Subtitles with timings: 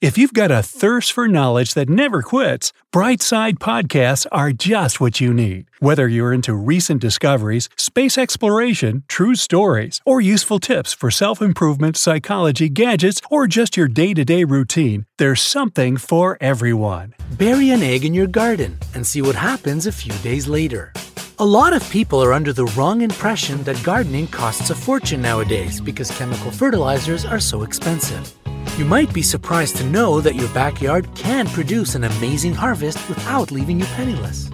[0.00, 5.20] If you've got a thirst for knowledge that never quits, Brightside Podcasts are just what
[5.20, 5.66] you need.
[5.78, 11.98] Whether you're into recent discoveries, space exploration, true stories, or useful tips for self improvement,
[11.98, 17.12] psychology, gadgets, or just your day to day routine, there's something for everyone.
[17.36, 20.94] Bury an egg in your garden and see what happens a few days later.
[21.40, 25.78] A lot of people are under the wrong impression that gardening costs a fortune nowadays
[25.78, 28.39] because chemical fertilizers are so expensive.
[28.78, 33.50] You might be surprised to know that your backyard can produce an amazing harvest without
[33.50, 34.50] leaving you penniless.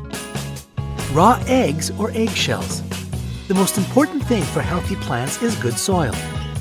[1.12, 2.82] Raw eggs or eggshells.
[3.48, 6.14] The most important thing for healthy plants is good soil.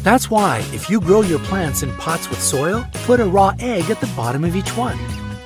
[0.04, 3.90] That's why, if you grow your plants in pots with soil, put a raw egg
[3.90, 5.00] at the bottom of each one.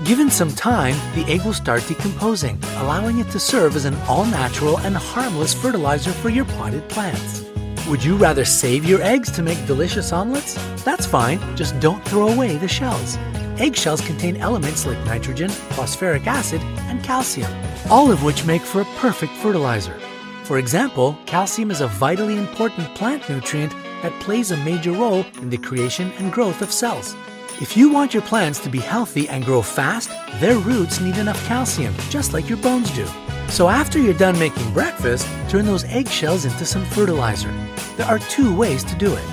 [0.04, 4.26] Given some time, the egg will start decomposing, allowing it to serve as an all
[4.26, 7.49] natural and harmless fertilizer for your potted plants.
[7.90, 10.54] Would you rather save your eggs to make delicious omelets?
[10.84, 13.18] That's fine, just don't throw away the shells.
[13.58, 17.52] Eggshells contain elements like nitrogen, phosphoric acid, and calcium,
[17.90, 20.00] all of which make for a perfect fertilizer.
[20.44, 25.50] For example, calcium is a vitally important plant nutrient that plays a major role in
[25.50, 27.16] the creation and growth of cells.
[27.60, 31.44] If you want your plants to be healthy and grow fast, their roots need enough
[31.48, 33.08] calcium, just like your bones do.
[33.50, 37.52] So after you're done making breakfast, turn those eggshells into some fertilizer.
[37.98, 39.24] There are two ways to do it.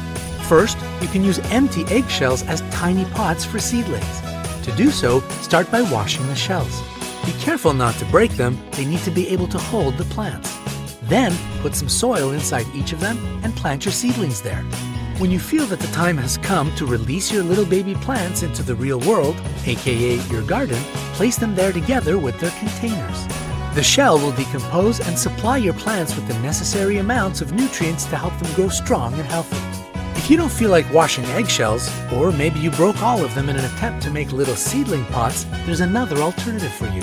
[0.49, 4.21] First, you can use empty eggshells as tiny pots for seedlings.
[4.65, 6.83] To do so, start by washing the shells.
[7.27, 10.59] Be careful not to break them, they need to be able to hold the plants.
[11.03, 14.63] Then, put some soil inside each of them and plant your seedlings there.
[15.19, 18.63] When you feel that the time has come to release your little baby plants into
[18.63, 20.83] the real world, aka your garden,
[21.15, 23.46] place them there together with their containers.
[23.77, 28.17] The shell will decompose and supply your plants with the necessary amounts of nutrients to
[28.17, 29.59] help them grow strong and healthy.
[30.19, 33.57] If you don't feel like washing eggshells, or maybe you broke all of them in
[33.57, 37.03] an attempt to make little seedling pots, there's another alternative for you.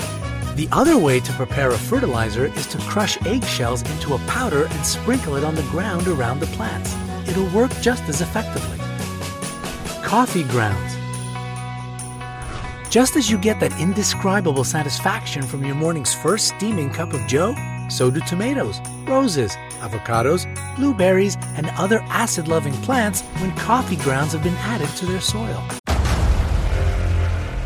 [0.56, 4.84] The other way to prepare a fertilizer is to crush eggshells into a powder and
[4.84, 6.92] sprinkle it on the ground around the plants.
[7.28, 8.78] It'll work just as effectively.
[10.02, 11.03] Coffee grounds.
[12.94, 17.52] Just as you get that indescribable satisfaction from your morning's first steaming cup of joe,
[17.90, 20.46] so do tomatoes, roses, avocados,
[20.76, 25.60] blueberries, and other acid loving plants when coffee grounds have been added to their soil.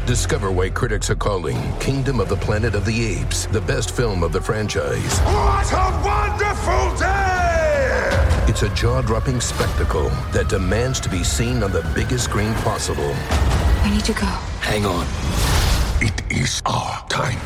[0.06, 4.22] Discover why critics are calling Kingdom of the Planet of the Apes the best film
[4.22, 5.18] of the franchise.
[5.18, 8.46] What a wonderful day!
[8.48, 13.14] It's a jaw dropping spectacle that demands to be seen on the biggest screen possible.
[13.88, 14.26] I need to go.
[14.60, 15.06] Hang on.
[16.02, 17.40] It is our time.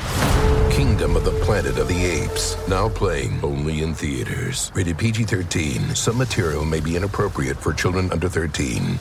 [0.72, 2.56] Kingdom of the Planet of the Apes.
[2.66, 4.72] Now playing only in theaters.
[4.74, 5.94] Rated PG 13.
[5.94, 8.98] Some material may be inappropriate for children under 13.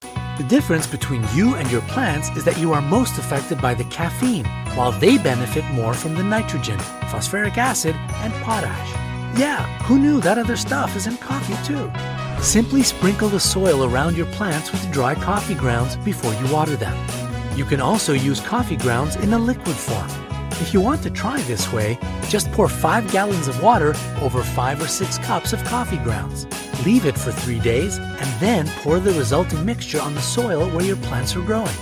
[0.00, 3.84] The difference between you and your plants is that you are most affected by the
[3.84, 6.78] caffeine, while they benefit more from the nitrogen,
[7.10, 7.94] phosphoric acid,
[8.24, 8.92] and potash.
[9.38, 12.15] Yeah, who knew that other stuff is in coffee too?
[12.40, 16.96] Simply sprinkle the soil around your plants with dry coffee grounds before you water them.
[17.56, 20.08] You can also use coffee grounds in a liquid form.
[20.60, 21.98] If you want to try this way,
[22.28, 26.46] just pour 5 gallons of water over 5 or 6 cups of coffee grounds.
[26.84, 30.84] Leave it for 3 days and then pour the resulting mixture on the soil where
[30.84, 31.76] your plants are growing.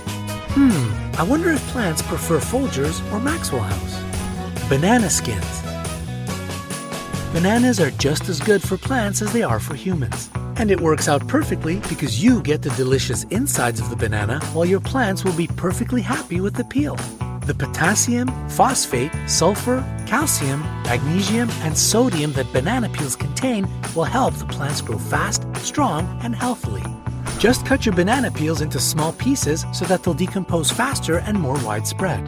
[0.57, 4.69] Hmm, I wonder if plants prefer Folgers or Maxwell House.
[4.69, 5.61] Banana skins.
[7.33, 10.29] Bananas are just as good for plants as they are for humans.
[10.57, 14.65] And it works out perfectly because you get the delicious insides of the banana while
[14.65, 16.95] your plants will be perfectly happy with the peel.
[17.45, 24.45] The potassium, phosphate, sulfur, calcium, magnesium, and sodium that banana peels contain will help the
[24.45, 26.83] plants grow fast, strong, and healthily.
[27.37, 31.59] Just cut your banana peels into small pieces so that they'll decompose faster and more
[31.65, 32.23] widespread.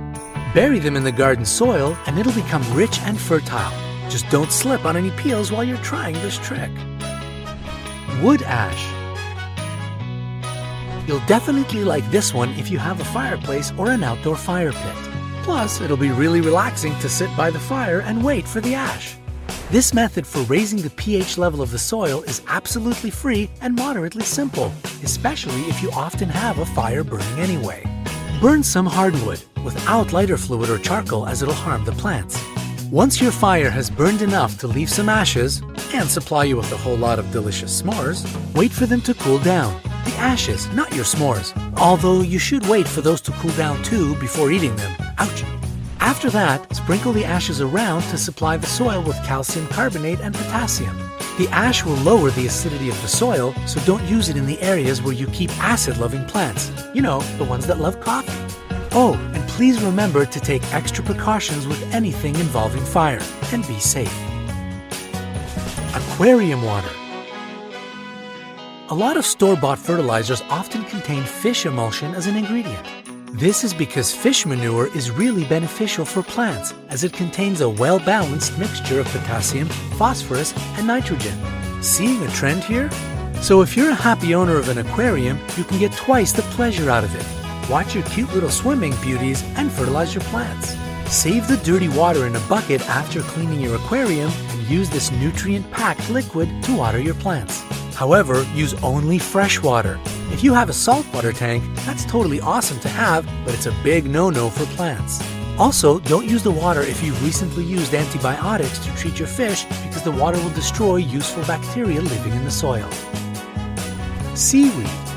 [0.54, 3.72] Bury them in the garden soil and it'll become rich and fertile.
[4.10, 6.72] Just don't slip on any peels while you're trying this trick.
[8.22, 8.84] Wood ash.
[11.08, 14.96] You'll definitely like this one if you have a fireplace or an outdoor fire pit.
[15.44, 19.18] Plus, it'll be really relaxing to sit by the fire and wait for the ash.
[19.70, 24.24] This method for raising the pH level of the soil is absolutely free and moderately
[24.24, 24.74] simple,
[25.04, 27.84] especially if you often have a fire burning anyway.
[28.42, 32.42] Burn some hardwood without lighter fluid or charcoal as it'll harm the plants.
[32.92, 35.62] Once your fire has burned enough to leave some ashes
[35.94, 38.24] and supply you with a whole lot of delicious s'mores,
[38.56, 39.74] wait for them to cool down.
[40.06, 41.52] The ashes, not your s'mores.
[41.78, 44.96] Although you should wait for those to cool down too before eating them.
[45.18, 45.44] Ouch!
[46.00, 50.96] After that, sprinkle the ashes around to supply the soil with calcium carbonate and potassium.
[51.38, 54.62] The ash will lower the acidity of the soil, so don't use it in the
[54.62, 56.72] areas where you keep acid loving plants.
[56.94, 58.32] You know, the ones that love coffee.
[58.94, 59.20] Oh,
[59.58, 63.20] please remember to take extra precautions with anything involving fire
[63.52, 64.16] and be safe.
[65.96, 66.92] Aquarium water.
[68.90, 72.86] A lot of store bought fertilizers often contain fish emulsion as an ingredient.
[73.34, 77.98] This is because fish manure is really beneficial for plants as it contains a well
[77.98, 79.68] balanced mixture of potassium,
[79.98, 81.36] phosphorus, and nitrogen.
[81.82, 82.92] Seeing a trend here?
[83.42, 86.92] So, if you're a happy owner of an aquarium, you can get twice the pleasure
[86.92, 87.37] out of it.
[87.70, 90.76] Watch your cute little swimming beauties and fertilize your plants.
[91.14, 95.70] Save the dirty water in a bucket after cleaning your aquarium and use this nutrient
[95.72, 97.62] packed liquid to water your plants.
[97.94, 100.00] However, use only fresh water.
[100.32, 104.06] If you have a saltwater tank, that's totally awesome to have, but it's a big
[104.06, 105.22] no no for plants.
[105.58, 110.04] Also, don't use the water if you've recently used antibiotics to treat your fish because
[110.04, 112.90] the water will destroy useful bacteria living in the soil.
[114.36, 115.17] Seaweed.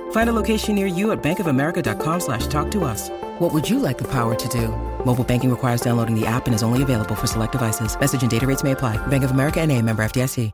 [0.11, 3.09] Find a location near you at bankofamerica.com slash talk to us.
[3.39, 4.67] What would you like the power to do?
[5.05, 7.99] Mobile banking requires downloading the app and is only available for select devices.
[7.99, 8.97] Message and data rates may apply.
[9.07, 10.51] Bank of America and a member FDIC.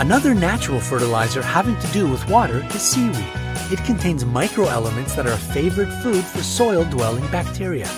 [0.00, 3.26] Another natural fertilizer having to do with water is seaweed.
[3.70, 7.90] It contains microelements that are a favorite food for soil-dwelling bacteria.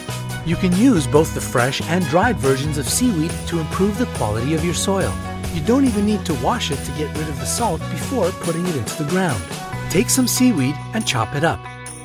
[0.46, 4.54] You can use both the fresh and dried versions of seaweed to improve the quality
[4.54, 5.12] of your soil.
[5.52, 8.66] You don't even need to wash it to get rid of the salt before putting
[8.66, 9.42] it into the ground.
[9.90, 11.58] Take some seaweed and chop it up.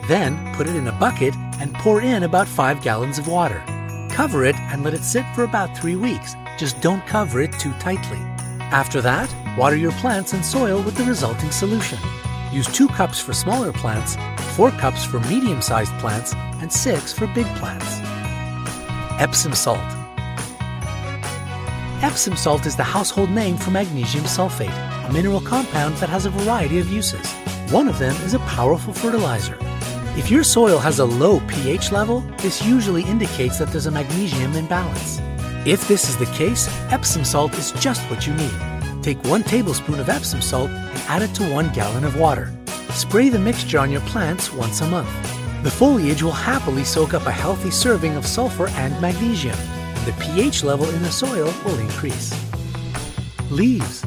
[0.08, 3.64] Then put it in a bucket and pour in about 5 gallons of water.
[4.10, 6.36] Cover it and let it sit for about 3 weeks.
[6.58, 8.18] Just don't cover it too tightly.
[8.60, 12.00] After that, water your plants and soil with the resulting solution.
[12.52, 14.18] Use 2 cups for smaller plants,
[14.56, 18.00] 4 cups for medium sized plants, and 6 for big plants.
[19.22, 19.78] Epsom salt.
[22.02, 26.32] Epsom salt is the household name for magnesium sulfate, a mineral compound that has a
[26.32, 27.36] variety of uses.
[27.72, 29.58] One of them is a powerful fertilizer.
[30.16, 34.54] If your soil has a low pH level, this usually indicates that there's a magnesium
[34.54, 35.20] imbalance.
[35.66, 38.54] If this is the case, Epsom salt is just what you need.
[39.02, 42.56] Take one tablespoon of Epsom salt and add it to one gallon of water.
[42.92, 45.10] Spray the mixture on your plants once a month.
[45.64, 50.24] The foliage will happily soak up a healthy serving of sulfur and magnesium, and the
[50.24, 52.32] pH level in the soil will increase.
[53.50, 54.06] Leaves.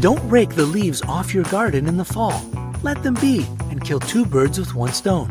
[0.00, 2.42] Don't rake the leaves off your garden in the fall.
[2.82, 5.30] Let them be and kill two birds with one stone.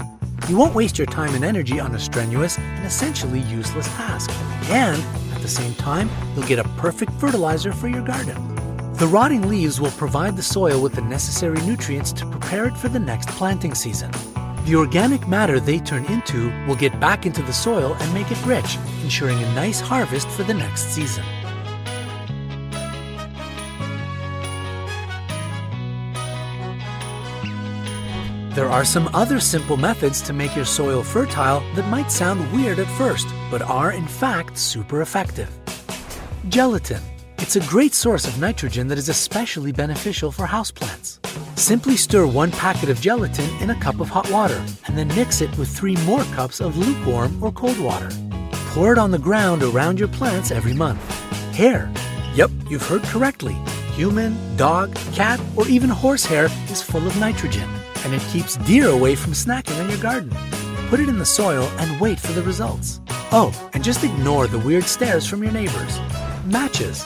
[0.49, 4.31] You won't waste your time and energy on a strenuous and essentially useless task.
[4.71, 4.99] And
[5.35, 8.55] at the same time, you'll get a perfect fertilizer for your garden.
[8.95, 12.89] The rotting leaves will provide the soil with the necessary nutrients to prepare it for
[12.89, 14.11] the next planting season.
[14.65, 18.45] The organic matter they turn into will get back into the soil and make it
[18.47, 21.23] rich, ensuring a nice harvest for the next season.
[28.55, 32.79] There are some other simple methods to make your soil fertile that might sound weird
[32.79, 35.49] at first, but are in fact super effective.
[36.47, 37.01] Gelatin.
[37.39, 41.19] It's a great source of nitrogen that is especially beneficial for houseplants.
[41.59, 45.41] Simply stir one packet of gelatin in a cup of hot water and then mix
[45.41, 48.09] it with three more cups of lukewarm or cold water.
[48.71, 51.01] Pour it on the ground around your plants every month.
[51.53, 51.91] Hair.
[52.35, 53.57] Yep, you've heard correctly.
[53.95, 57.69] Human, dog, cat, or even horse hair is full of nitrogen,
[58.05, 60.29] and it keeps deer away from snacking on your garden.
[60.89, 63.01] Put it in the soil and wait for the results.
[63.31, 65.99] Oh, and just ignore the weird stares from your neighbors.
[66.45, 67.05] Matches.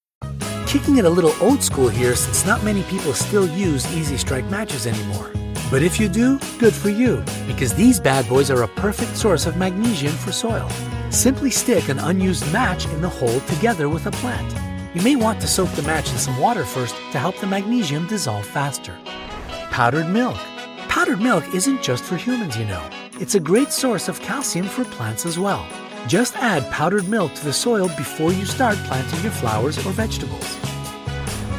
[0.71, 4.45] Kicking it a little old school here since not many people still use Easy Strike
[4.45, 5.29] matches anymore.
[5.69, 9.45] But if you do, good for you, because these bad boys are a perfect source
[9.45, 10.69] of magnesium for soil.
[11.09, 14.49] Simply stick an unused match in the hole together with a plant.
[14.95, 18.07] You may want to soak the match in some water first to help the magnesium
[18.07, 18.97] dissolve faster.
[19.71, 20.37] Powdered milk.
[20.87, 22.89] Powdered milk isn't just for humans, you know.
[23.19, 25.67] It's a great source of calcium for plants as well.
[26.07, 30.57] Just add powdered milk to the soil before you start planting your flowers or vegetables.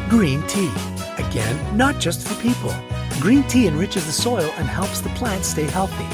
[0.08, 0.70] Green tea.
[1.18, 2.74] Again, not just for people.
[3.20, 6.06] Green tea enriches the soil and helps the plants stay healthy.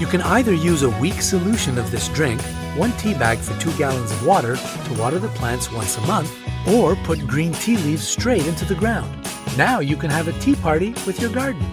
[0.00, 2.40] You can either use a weak solution of this drink,
[2.76, 6.34] one tea bag for two gallons of water, to water the plants once a month,
[6.68, 9.10] or put green tea leaves straight into the ground.
[9.56, 11.64] Now you can have a tea party with your garden.